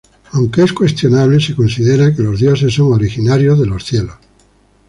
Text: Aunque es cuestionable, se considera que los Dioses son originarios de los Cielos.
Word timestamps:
Aunque 0.31 0.63
es 0.63 0.73
cuestionable, 0.73 1.39
se 1.39 1.53
considera 1.55 2.11
que 2.11 2.23
los 2.23 2.39
Dioses 2.39 2.73
son 2.73 2.91
originarios 2.91 3.59
de 3.59 3.67
los 3.67 3.85
Cielos. 3.85 4.17